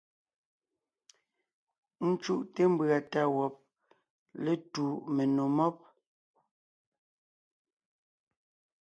Ńcúʼte 2.09 2.61
mbʉ̀a 2.73 2.97
tá 3.11 3.21
wɔb 3.35 3.55
létu 4.43 4.85
menò 5.15 5.43
mɔ́b. 5.57 5.75